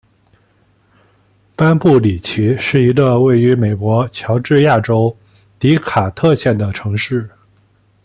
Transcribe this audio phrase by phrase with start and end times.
[1.55, 5.15] 班布里奇是一个位于美国乔治亚州
[5.59, 7.29] 迪卡特县的城市。